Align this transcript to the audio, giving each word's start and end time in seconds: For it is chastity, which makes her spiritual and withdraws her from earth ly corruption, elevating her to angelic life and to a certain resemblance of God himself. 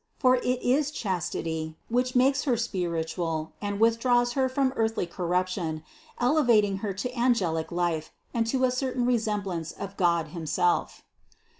For 0.17 0.37
it 0.37 0.63
is 0.63 0.89
chastity, 0.89 1.77
which 1.87 2.15
makes 2.15 2.45
her 2.45 2.57
spiritual 2.57 3.53
and 3.61 3.79
withdraws 3.79 4.33
her 4.33 4.49
from 4.49 4.73
earth 4.75 4.97
ly 4.97 5.05
corruption, 5.05 5.83
elevating 6.19 6.77
her 6.77 6.91
to 6.91 7.15
angelic 7.15 7.71
life 7.71 8.11
and 8.33 8.47
to 8.47 8.63
a 8.63 8.71
certain 8.71 9.05
resemblance 9.05 9.71
of 9.71 9.97
God 9.97 10.29
himself. 10.29 11.03